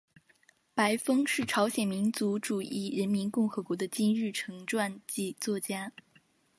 [0.73, 5.91] 白峰是朝鲜民主主义人民共和国的金日成传记作家。